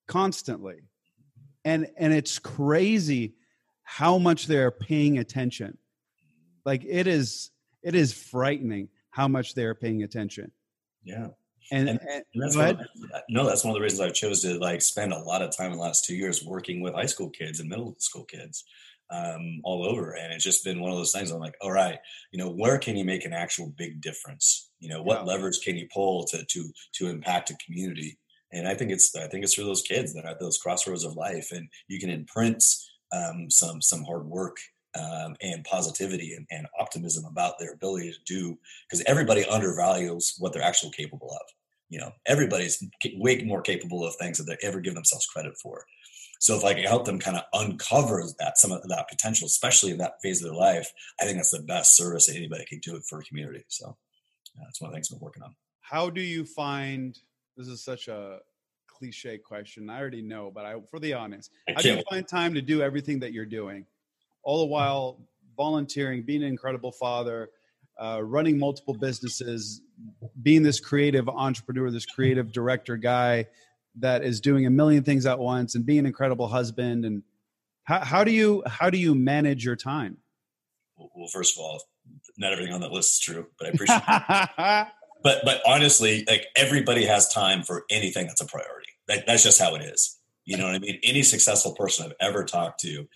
[0.07, 0.83] constantly.
[1.65, 3.35] And, and it's crazy
[3.83, 5.77] how much they're paying attention.
[6.69, 7.51] Like it is,
[7.83, 10.53] it is frightening how much they're paying attention.
[11.03, 11.29] Yeah.
[11.73, 12.87] And, and, and that's one,
[13.31, 15.73] no, that's one of the reasons I chose to like spend a lot of time
[15.73, 18.65] in the last two years working with high school kids and middle school kids
[19.11, 20.13] um, all over.
[20.13, 21.31] And it's just been one of those things.
[21.31, 21.99] I'm like, all right,
[22.33, 24.71] you know, where can you make an actual big difference?
[24.79, 25.33] You know, what yeah.
[25.33, 28.19] levers can you pull to to to impact a community?
[28.53, 31.05] And I think it's I think it's for those kids that are at those crossroads
[31.05, 32.63] of life, and you can imprint
[33.13, 34.57] um, some some hard work
[34.95, 40.53] um, and positivity and, and, optimism about their ability to do because everybody undervalues what
[40.53, 41.43] they're actually capable of.
[41.89, 42.83] You know everybody's
[43.15, 45.85] way more capable of things that they ever give themselves credit for.
[46.41, 49.91] So if i can help them kind of uncover that some of that potential especially
[49.91, 52.79] in that phase of their life i think that's the best service that anybody can
[52.81, 53.65] do for a community.
[53.69, 53.97] So
[54.55, 55.55] yeah, that's one of the things i'm working on.
[55.81, 57.19] How do you find
[57.57, 58.39] this is such a
[58.99, 62.53] cliche question i already know but i for the honest how do you find time
[62.53, 63.87] to do everything that you're doing
[64.43, 65.19] all the while
[65.57, 67.51] volunteering being an incredible father
[68.01, 69.81] uh, running multiple businesses,
[70.43, 73.47] being this creative entrepreneur, this creative director guy
[73.97, 77.05] that is doing a million things at once, and being an incredible husband.
[77.05, 77.23] And
[77.85, 80.19] how, how do you how do you manage your time?
[80.97, 81.83] Well, first of all,
[82.37, 84.03] not everything on that list is true, but I appreciate.
[84.09, 84.89] it.
[85.21, 88.91] But but honestly, like everybody has time for anything that's a priority.
[89.09, 90.17] That, that's just how it is.
[90.45, 91.01] You know what I mean?
[91.03, 93.09] Any successful person I've ever talked to,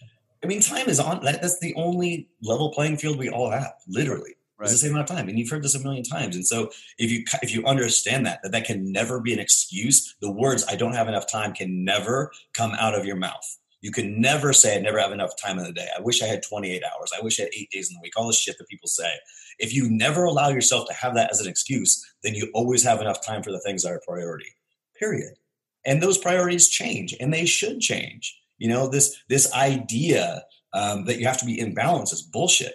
[0.43, 1.25] I mean, time is on.
[1.25, 4.35] That, that's the only level playing field we all have, literally.
[4.59, 4.71] Right.
[4.71, 6.37] It's the same amount of time, and you've heard this a million times.
[6.37, 10.15] And so, if you if you understand that that that can never be an excuse,
[10.21, 13.59] the words "I don't have enough time" can never come out of your mouth.
[13.81, 16.27] You can never say, "I never have enough time in the day." I wish I
[16.27, 17.11] had 28 hours.
[17.17, 18.13] I wish I had eight days in the week.
[18.17, 19.13] All the shit that people say.
[19.59, 23.01] If you never allow yourself to have that as an excuse, then you always have
[23.01, 24.55] enough time for the things that are priority.
[24.97, 25.35] Period.
[25.85, 28.42] And those priorities change, and they should change.
[28.63, 32.75] You know this this idea um, that you have to be in balance is bullshit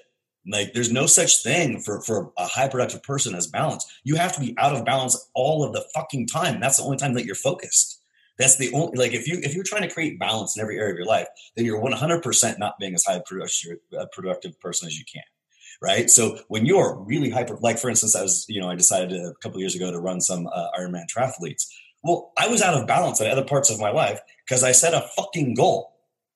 [0.50, 3.86] like there's no such thing for for a high productive person as balance.
[4.04, 6.60] You have to be out of balance all of the fucking time.
[6.60, 8.02] That's the only time that you're focused.
[8.38, 10.94] That's the only like if you if you're trying to create balance in every area
[10.94, 14.98] of your life, then you're 100% not being as high productive a productive person as
[14.98, 15.24] you can.
[15.82, 16.10] Right.
[16.10, 19.34] So when you're really hyper, like for instance, I was, you know, I decided a
[19.44, 21.68] couple years ago to run some uh, Ironman triathletes.
[22.04, 24.94] Well, I was out of balance in other parts of my life because I set
[24.94, 25.94] a fucking goal,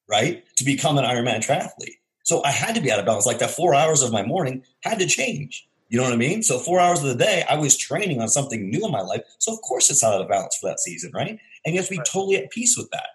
[0.09, 1.97] right, to become an Ironman triathlete.
[2.23, 3.25] So I had to be out of balance.
[3.25, 5.67] Like that four hours of my morning had to change.
[5.89, 6.43] You know what I mean?
[6.43, 9.23] So four hours of the day, I was training on something new in my life.
[9.39, 11.37] So of course it's out of balance for that season, right?
[11.65, 12.07] And you have to be right.
[12.09, 13.07] totally at peace with that.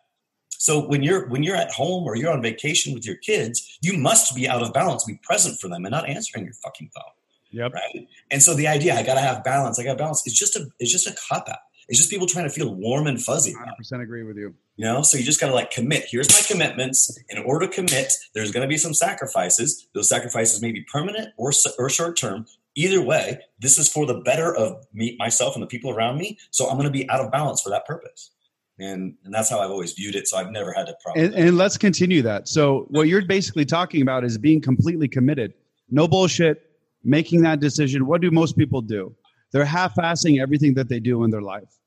[0.50, 3.96] So when you're when you're at home or you're on vacation with your kids, you
[3.96, 7.04] must be out of balance, be present for them, and not answering your fucking phone.
[7.52, 7.72] Yep.
[7.72, 8.08] Right.
[8.30, 10.92] And so the idea I gotta have balance, I gotta balance, it's just a it's
[10.92, 11.58] just a cop out.
[11.88, 13.54] It's just people trying to feel warm and fuzzy.
[13.54, 14.54] 100% agree with you.
[14.76, 16.06] You know, so you just got to like commit.
[16.10, 17.16] Here's my commitments.
[17.28, 19.88] In order to commit, there's going to be some sacrifices.
[19.94, 22.46] Those sacrifices may be permanent or, or short term.
[22.74, 26.38] Either way, this is for the better of me, myself, and the people around me.
[26.50, 28.32] So I'm going to be out of balance for that purpose.
[28.78, 30.28] And, and that's how I've always viewed it.
[30.28, 31.24] So I've never had a problem.
[31.24, 32.48] And, and let's continue that.
[32.48, 35.54] So what you're basically talking about is being completely committed.
[35.88, 36.70] No bullshit,
[37.02, 38.06] making that decision.
[38.06, 39.14] What do most people do?
[39.56, 41.78] They're half-assing everything that they do in their life.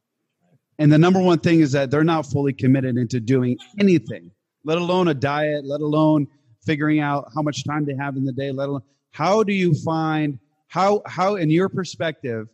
[0.79, 4.32] And the number one thing is that they're not fully committed into doing anything,
[4.63, 6.25] let alone a diet, let alone
[6.65, 9.75] figuring out how much time they have in the day, let alone how do you
[9.75, 12.47] find how how in your perspective,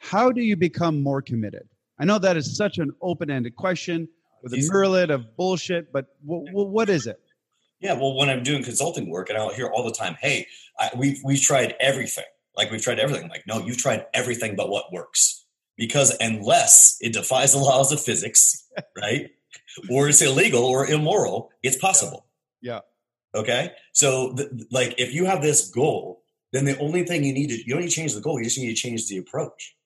[0.00, 1.66] how do you become more committed?
[1.98, 4.06] I know that is such an open-ended question
[4.42, 7.18] with a myriad of bullshit, but w- w- what is it?
[7.80, 10.46] Yeah, well, when I'm doing consulting work, and I'll hear all the time, "Hey,
[10.78, 12.26] I, we've we've tried everything.
[12.58, 13.30] Like we've tried everything.
[13.30, 15.46] like, no, you've tried everything but what works
[15.78, 18.66] because unless it defies the laws of physics,
[18.96, 19.30] right?
[19.88, 22.26] or it's illegal or immoral, it's possible.
[22.60, 22.80] Yeah.
[23.34, 23.40] yeah.
[23.40, 23.72] Okay.
[23.92, 27.58] So, th- like, if you have this goal, then the only thing you need to
[27.58, 28.38] you don't need to change the goal.
[28.38, 29.76] You just need to change the approach.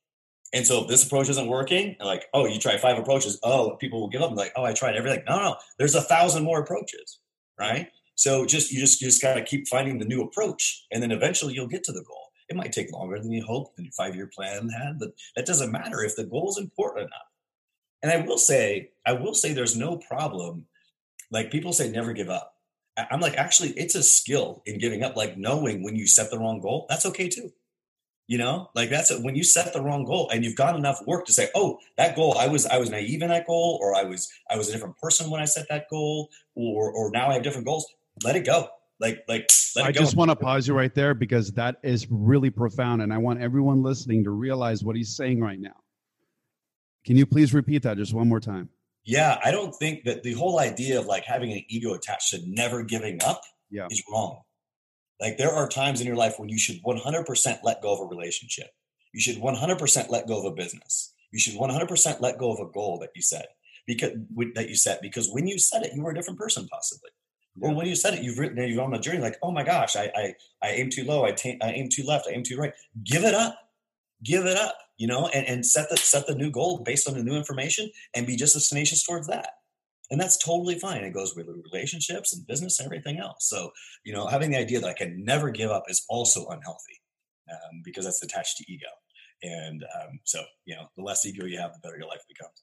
[0.54, 4.00] And so, if this approach isn't working, like, oh, you try five approaches, oh, people
[4.00, 4.28] will give up.
[4.28, 5.22] And like, oh, I tried everything.
[5.28, 7.18] No, no, there's a thousand more approaches,
[7.58, 7.88] right?
[8.14, 11.10] So, just you just you just got to keep finding the new approach, and then
[11.10, 12.21] eventually you'll get to the goal
[12.52, 15.46] It might take longer than you hoped than your five year plan had, but that
[15.46, 17.30] doesn't matter if the goal is important enough.
[18.02, 20.66] And I will say, I will say there's no problem.
[21.30, 22.56] Like people say, never give up.
[23.10, 26.38] I'm like, actually, it's a skill in giving up, like knowing when you set the
[26.38, 27.50] wrong goal, that's okay too.
[28.26, 31.00] You know, like that's a, when you set the wrong goal and you've got enough
[31.06, 33.94] work to say, oh, that goal, I was, I was naive in that goal, or
[33.94, 37.30] I was, I was a different person when I set that goal, or, or now
[37.30, 37.86] I have different goals.
[38.22, 38.68] Let it go.
[39.02, 39.50] Like, like,
[39.82, 43.02] I just want to pause you right there because that is really profound.
[43.02, 45.74] And I want everyone listening to realize what he's saying right now.
[47.04, 48.68] Can you please repeat that just one more time?
[49.04, 52.40] Yeah, I don't think that the whole idea of like having an ego attached to
[52.46, 53.88] never giving up yeah.
[53.90, 54.42] is wrong.
[55.20, 58.04] Like there are times in your life when you should 100% let go of a
[58.04, 58.68] relationship.
[59.12, 61.12] You should 100% let go of a business.
[61.32, 63.48] You should 100% let go of a goal that you set
[63.84, 64.12] because
[64.54, 67.10] that you set because when you set it, you were a different person possibly.
[67.56, 67.68] Yeah.
[67.68, 69.96] Or when you said it, you've written you're on a journey like, oh my gosh,
[69.96, 72.72] I I, I aim too low, I, I aim too left, I aim too right.
[73.04, 73.56] Give it up,
[74.24, 77.14] give it up, you know, and, and set the set the new goal based on
[77.14, 79.50] the new information and be just as tenacious towards that
[80.12, 81.04] and that's totally fine.
[81.04, 83.48] It goes with relationships and business and everything else.
[83.48, 83.70] So,
[84.04, 87.00] you know, having the idea that I can never give up is also unhealthy
[87.50, 88.88] um, because that's attached to ego.
[89.42, 92.62] And um, so, you know, the less ego you have, the better your life becomes.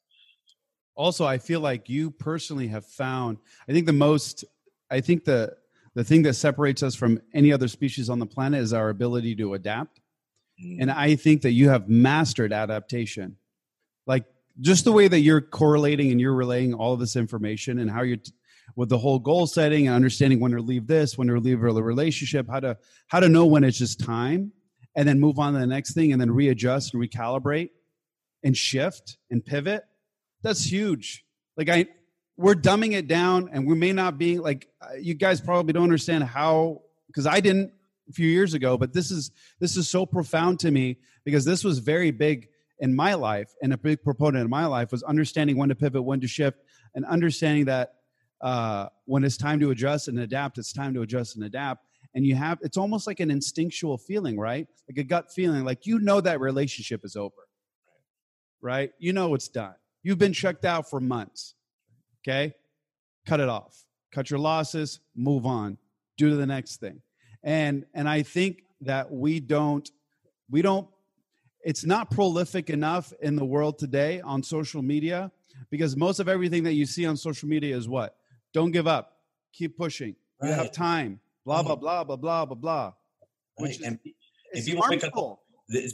[0.94, 3.40] Also, I feel like you personally have found.
[3.68, 4.46] I think the most.
[4.90, 5.56] I think the
[5.96, 9.36] the thing that separates us from any other species on the planet is our ability
[9.38, 10.00] to adapt.
[10.64, 10.82] Mm.
[10.82, 13.38] And I think that you have mastered adaptation.
[14.06, 14.26] Like
[14.62, 18.04] just the way that you're correlating and you're relaying all of this information and how
[18.04, 18.32] you're t-
[18.76, 21.72] with the whole goal setting and understanding when to leave this, when to leave a
[21.72, 24.52] relationship, how to how to know when it's just time,
[24.96, 27.72] and then move on to the next thing, and then readjust and recalibrate,
[28.44, 29.84] and shift and pivot.
[30.44, 31.26] That's huge.
[31.58, 31.88] Like I,
[32.40, 35.84] we're dumbing it down, and we may not be like uh, you guys probably don't
[35.84, 37.74] understand how because I didn't
[38.10, 41.66] a few years ago, but this is this is so profound to me because this
[41.66, 42.48] was very big
[42.80, 46.02] in my life and a big proponent in my life was understanding when to pivot,
[46.02, 46.60] when to shift,
[46.96, 47.96] and understanding that
[48.40, 51.86] uh, when it's time to adjust and adapt, it's time to adjust and adapt.
[52.16, 54.66] And you have, it's almost like an instinctual feeling, right?
[54.90, 57.36] Like a gut feeling, like you know that relationship is over,
[58.62, 58.92] right?
[58.98, 59.76] You know it's done.
[60.04, 61.56] You've been checked out for months,
[62.30, 62.54] okay?
[63.26, 63.86] Cut it off.
[64.12, 65.78] Cut your losses, move on,
[66.18, 67.02] do the next thing.
[67.44, 69.90] And and I think that we don't
[70.50, 70.88] we don't
[71.64, 75.32] it's not prolific enough in the world today on social media
[75.70, 78.16] because most of everything that you see on social media is what?
[78.54, 79.18] Don't give up.
[79.54, 80.16] Keep pushing.
[80.42, 80.50] Right.
[80.50, 81.14] You have time.
[81.14, 81.20] Mm.
[81.46, 82.94] Blah, blah, blah, blah, blah, blah, blah.
[83.58, 84.00] Which is, and,
[84.54, 85.14] and people pick up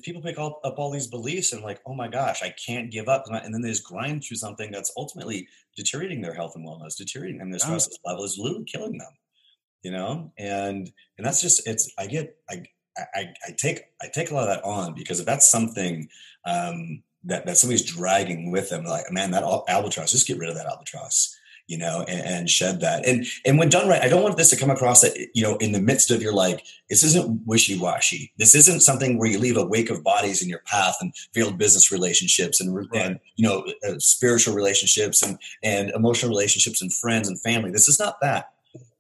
[0.04, 3.08] people pick up, up all these beliefs and like, oh my gosh, I can't give
[3.08, 3.26] up.
[3.28, 7.40] And then they just grind through something that's ultimately deteriorating their health and wellness, deteriorating
[7.40, 7.52] them.
[7.52, 9.12] Their stress level is literally killing them,
[9.84, 10.32] you know?
[10.38, 12.64] And, and that's just, it's, I get, I,
[12.98, 16.08] I, I, take I take a lot of that on because if that's something
[16.46, 20.56] um, that that somebody's dragging with them, like man, that albatross, just get rid of
[20.56, 23.06] that albatross, you know, and, and, shed that.
[23.08, 25.58] And and when done right, I don't want this to come across that you know,
[25.58, 28.32] in the midst of your like, this isn't wishy washy.
[28.38, 31.58] This isn't something where you leave a wake of bodies in your path and failed
[31.58, 32.88] business relationships and right.
[32.94, 37.72] and you know, uh, spiritual relationships and and emotional relationships and friends and family.
[37.72, 38.52] This is not that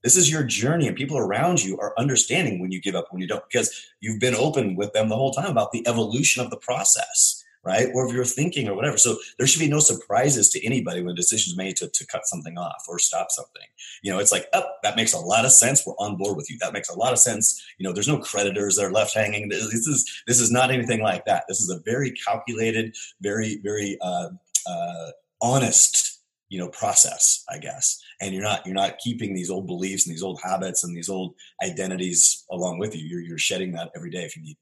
[0.06, 3.21] this is your journey, and people around you are understanding when you give up, when
[3.21, 6.51] you don't, because you've been open with them the whole time about the evolution of
[6.51, 7.88] the process, right?
[7.93, 8.97] Or if you're thinking or whatever.
[8.97, 12.08] So there should be no surprises to anybody when a decision is made to, to
[12.08, 13.67] cut something off or stop something.
[14.04, 15.86] You know, it's like, oh, that makes a lot of sense.
[15.86, 16.58] We're on board with you.
[16.60, 17.62] That makes a lot of sense.
[17.78, 19.49] You know, there's no creditors that are left hanging.
[19.49, 21.45] This is this is not anything like that.
[21.47, 24.30] This is a very calculated, very very uh,
[24.69, 29.67] uh, honest, you know, process, I guess and you're not you're not keeping these old
[29.67, 33.06] beliefs and these old habits and these old identities along with you.
[33.06, 34.58] You're you're shedding that every day if you need.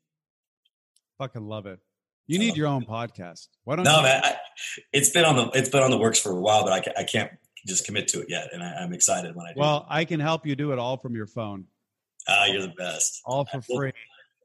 [1.20, 1.80] Fucking love it.
[2.28, 3.48] You need your own podcast.
[3.64, 3.86] Why don't?
[3.86, 4.22] No, you- man.
[4.24, 4.36] I,
[4.92, 7.04] it's been on the it's been on the works for a while, but I, I
[7.04, 7.32] can't
[7.66, 9.60] just commit to it yet, and I, am excited when I do.
[9.60, 11.66] Well, I can help you do it all from your phone.
[12.28, 13.22] Ah, you're the best.
[13.26, 13.92] All for free.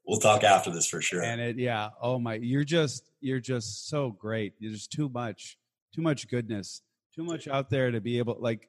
[0.07, 1.23] We'll, we'll talk after this for sure.
[1.23, 1.91] And it, yeah.
[2.01, 4.55] Oh my, you're just you're just so great.
[4.59, 5.59] You're just too much,
[5.95, 6.83] too much goodness,
[7.15, 8.69] too much out there to be able like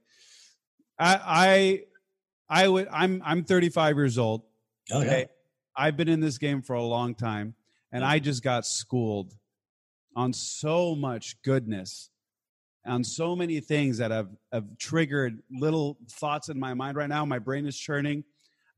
[0.99, 1.83] I
[2.49, 4.43] I I would I'm I'm 35 years old.
[4.91, 5.19] Oh okay.
[5.19, 5.25] yeah.
[5.75, 7.55] I've been in this game for a long time
[7.91, 9.33] and I just got schooled
[10.15, 12.09] on so much goodness
[12.85, 17.25] on so many things that have, have triggered little thoughts in my mind right now.
[17.25, 18.23] My brain is churning.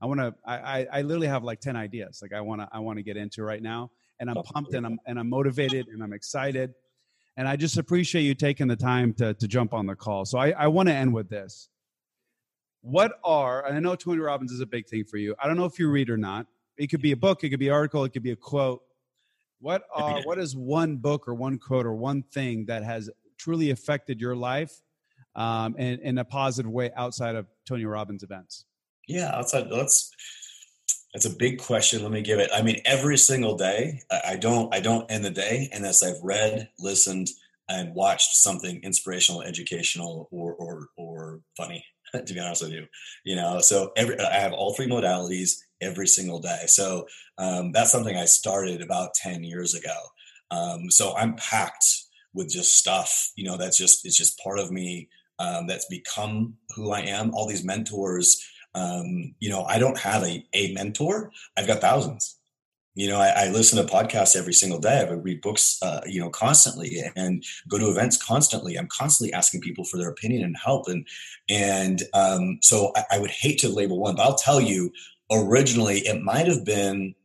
[0.02, 2.20] I want to, I, I literally have like 10 ideas.
[2.22, 4.86] Like I want to, I want to get into right now and I'm pumped and
[4.86, 6.74] I'm, and I'm motivated and I'm excited.
[7.38, 10.26] And I just appreciate you taking the time to, to jump on the call.
[10.26, 11.70] So I, I want to end with this
[12.82, 15.36] what are, and I know Tony Robbins is a big thing for you.
[15.42, 16.48] I don't know if you read or not.
[16.78, 18.82] it could be a book, it could be an article, it could be a quote.
[19.62, 23.70] What uh, what is one book or one quote or one thing that has truly
[23.70, 24.82] affected your life
[25.36, 28.66] um, in, in a positive way outside of Tony Robbins events?
[29.08, 29.68] Yeah, outside.
[29.70, 30.12] Let's.
[31.14, 32.04] That's a big question.
[32.04, 32.50] Let me give it.
[32.54, 34.74] I mean, every single day, I don't.
[34.74, 37.30] I don't end the day unless I've read, listened,
[37.70, 41.86] and watched something inspirational, educational, or or or funny.
[42.14, 42.88] To be honest with you,
[43.24, 43.62] you know.
[43.62, 46.64] So every I have all three modalities every single day.
[46.68, 47.08] So
[47.38, 49.98] um, that's something I started about ten years ago.
[50.52, 51.86] Um, so I'm packed
[52.34, 53.32] with just stuff.
[53.36, 55.10] You know, that's just it's just part of me.
[55.40, 57.34] Um, that's become who I am.
[57.34, 61.32] All these mentors um, you know, I don't have a, a mentor.
[61.58, 62.38] I've got thousands.
[62.94, 65.00] You know, I, I listen to podcasts every single day.
[65.00, 68.76] I read books, uh, you know, constantly, and go to events constantly.
[68.76, 71.08] I'm constantly asking people for their opinion and help, and
[71.50, 74.92] and um, so I, I would hate to label one, but I'll tell you.
[75.32, 77.16] Originally, it might have been,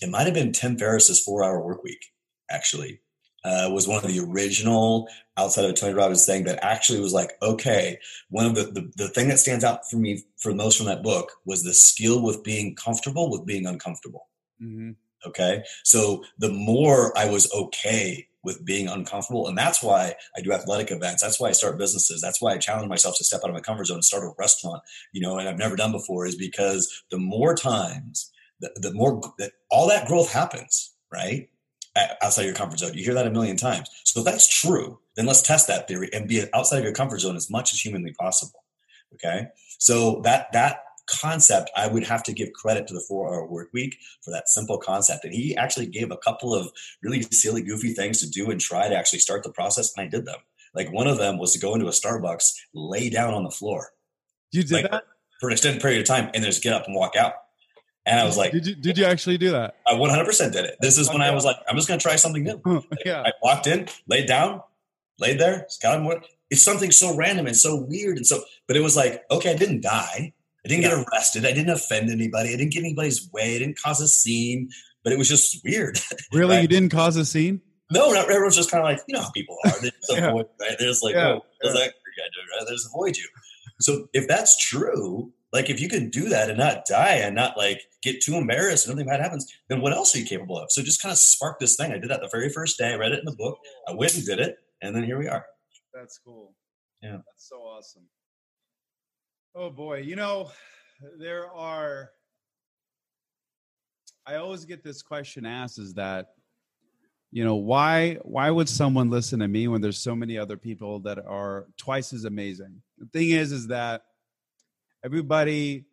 [0.00, 2.12] it might have been Tim Ferriss's Four Hour Work Week.
[2.50, 3.00] Actually,
[3.44, 7.32] uh, was one of the original outside of Tony Robbins thing that actually was like,
[7.42, 7.98] okay,
[8.30, 11.02] one of the, the, the thing that stands out for me for most from that
[11.02, 14.28] book was the skill with being comfortable with being uncomfortable.
[14.62, 14.92] Mm-hmm.
[15.26, 15.64] Okay.
[15.84, 20.90] So the more I was okay with being uncomfortable, and that's why I do athletic
[20.90, 21.22] events.
[21.22, 22.20] That's why I start businesses.
[22.20, 24.34] That's why I challenge myself to step out of my comfort zone and start a
[24.38, 24.82] restaurant,
[25.12, 28.30] you know, and I've never done before is because the more times,
[28.60, 31.48] the, the more that all that growth happens, right?
[32.20, 32.94] outside your comfort zone.
[32.94, 33.88] You hear that a million times.
[34.04, 37.20] So if that's true, then let's test that theory and be outside of your comfort
[37.20, 38.64] zone as much as humanly possible.
[39.14, 39.46] Okay.
[39.78, 43.68] So that that concept, I would have to give credit to the four hour work
[43.72, 45.24] week for that simple concept.
[45.24, 46.70] And he actually gave a couple of
[47.02, 49.92] really silly, goofy things to do and try to actually start the process.
[49.96, 50.38] And I did them.
[50.74, 53.90] Like one of them was to go into a Starbucks, lay down on the floor.
[54.50, 55.04] You did like, that?
[55.40, 57.34] For an extended period of time and then just get up and walk out.
[58.06, 59.76] And I was like, did you, did you actually do that?
[59.86, 60.76] I 100% did it.
[60.80, 62.60] This is when I was like, I'm just going to try something new.
[63.06, 63.22] yeah.
[63.24, 64.60] I walked in, laid down,
[65.18, 66.26] laid there, got on work.
[66.50, 68.18] It's something so random and so weird.
[68.18, 70.34] And so, but it was like, okay, I didn't die.
[70.64, 70.90] I didn't yeah.
[70.90, 71.46] get arrested.
[71.46, 72.50] I didn't offend anybody.
[72.50, 73.56] I didn't get anybody's way.
[73.56, 74.70] I didn't cause a scene,
[75.02, 75.98] but it was just weird.
[76.32, 76.56] Really?
[76.56, 76.62] right?
[76.62, 77.60] You didn't cause a scene?
[77.92, 79.80] No, not, everyone's just kind of like, you know how people are.
[79.80, 80.28] They just yeah.
[80.28, 80.76] avoid, right?
[80.78, 81.28] They're just like, yeah.
[81.28, 82.58] oh, what's that guy?
[82.58, 82.66] Right?
[82.66, 83.28] They just avoid you.
[83.80, 87.56] So if that's true, like if you can do that and not die and not
[87.56, 90.70] like get too embarrassed and nothing bad happens, then what else are you capable of?
[90.70, 91.92] So just kind of spark this thing.
[91.92, 92.92] I did that the very first day.
[92.92, 93.58] I read it in the book.
[93.88, 95.46] I went and did it, and then here we are.
[95.92, 96.54] That's cool.
[97.02, 98.02] Yeah, that's so awesome.
[99.56, 100.50] Oh boy, you know
[101.16, 102.10] there are.
[104.26, 106.30] I always get this question asked: Is that
[107.30, 110.98] you know why why would someone listen to me when there's so many other people
[111.00, 112.82] that are twice as amazing?
[112.98, 114.02] The thing is, is that
[115.04, 115.84] everybody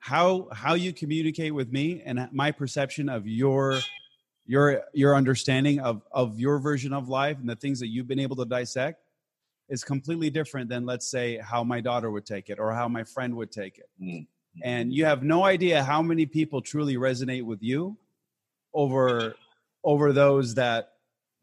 [0.00, 3.78] how how you communicate with me and my perception of your
[4.44, 8.18] your your understanding of of your version of life and the things that you've been
[8.18, 9.04] able to dissect
[9.68, 13.04] is completely different than let's say how my daughter would take it or how my
[13.04, 14.22] friend would take it mm-hmm.
[14.62, 17.96] and you have no idea how many people truly resonate with you
[18.74, 19.34] over
[19.84, 20.92] over those that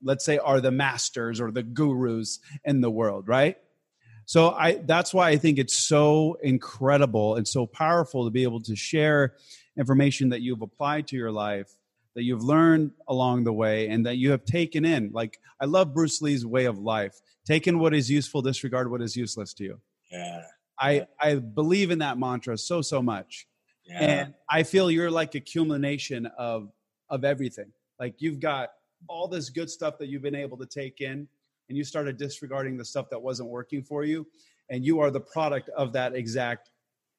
[0.04, 3.58] let's say are the masters or the gurus in the world right
[4.26, 8.62] so I that's why I think it's so incredible and so powerful to be able
[8.62, 9.36] to share
[9.78, 11.72] information that you've applied to your life,
[12.16, 15.12] that you've learned along the way, and that you have taken in.
[15.14, 17.20] Like I love Bruce Lee's way of life.
[17.46, 19.80] Taken what is useful, disregard what is useless to you.
[20.12, 20.44] Yeah.
[20.80, 23.48] I I believe in that mantra so so much.
[23.86, 24.00] Yeah.
[24.00, 26.72] And I feel you're like a culmination of
[27.10, 27.72] of everything.
[28.00, 28.72] Like you've got
[29.08, 31.28] all this good stuff that you've been able to take in
[31.70, 34.26] and you started disregarding the stuff that wasn't working for you
[34.70, 36.70] and you are the product of that exact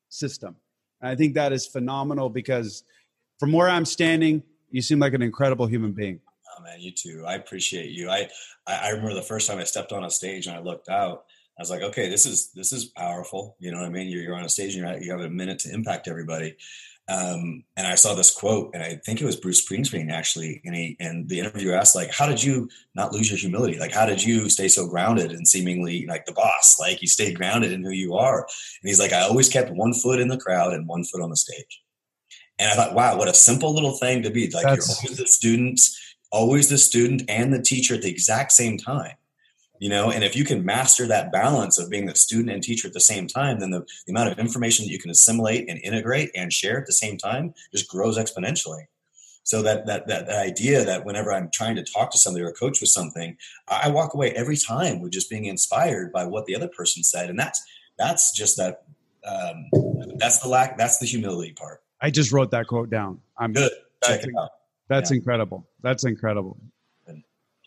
[0.09, 0.57] system
[1.01, 2.84] and i think that is phenomenal because
[3.38, 4.42] from where i'm standing
[4.77, 6.20] you seem like an incredible human being
[6.57, 8.29] oh man you too i appreciate you i
[8.66, 11.24] i remember the first time i stepped on a stage and i looked out
[11.59, 13.57] I was like, okay, this is this is powerful.
[13.59, 14.09] You know what I mean?
[14.09, 16.57] You're, you're on a stage and you're, you have a minute to impact everybody.
[17.09, 20.61] Um, and I saw this quote, and I think it was Bruce Springsteen actually.
[20.64, 23.79] And he and the interviewer asked, like, how did you not lose your humility?
[23.79, 26.79] Like, how did you stay so grounded and seemingly like the boss?
[26.79, 28.41] Like, you stayed grounded in who you are.
[28.41, 31.31] And he's like, I always kept one foot in the crowd and one foot on
[31.31, 31.81] the stage.
[32.59, 34.48] And I thought, wow, what a simple little thing to be.
[34.50, 35.02] Like, That's...
[35.02, 35.80] you're always the student,
[36.30, 39.16] always the student and the teacher at the exact same time
[39.78, 40.11] you know?
[40.11, 43.00] And if you can master that balance of being the student and teacher at the
[43.00, 46.52] same time then the, the amount of information that you can assimilate and integrate and
[46.52, 48.86] share at the same time just grows exponentially.
[49.42, 52.50] So that that that, that idea that whenever i'm trying to talk to somebody or
[52.50, 53.36] coach with something
[53.68, 57.30] i walk away every time with just being inspired by what the other person said.
[57.30, 57.64] And that's
[57.96, 58.82] that's just that
[59.24, 59.66] um,
[60.16, 63.70] that's the lack that's the humility part i just wrote that quote down I'm good.
[64.05, 64.51] Check it out.
[64.88, 65.16] That's yeah.
[65.16, 65.68] incredible.
[65.82, 66.57] That's incredible.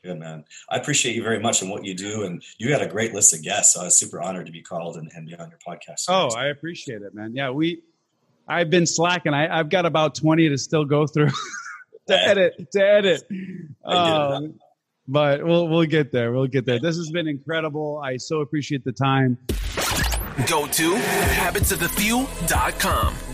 [0.01, 0.45] Good man.
[0.69, 2.23] I appreciate you very much and what you do.
[2.23, 3.73] And you got a great list of guests.
[3.73, 6.05] So I was super honored to be called and, and be on your podcast.
[6.07, 7.35] Oh, I appreciate it, man.
[7.35, 7.81] Yeah, we
[8.47, 9.33] I've been slacking.
[9.33, 11.31] I, have got about 20 to still go through
[12.07, 13.23] to edit, to edit.
[13.83, 14.53] Um,
[15.05, 16.31] but we'll we'll get there.
[16.31, 16.79] We'll get there.
[16.79, 17.99] This has been incredible.
[18.01, 19.37] I so appreciate the time.
[20.47, 23.28] Go to habitsofthefew.com.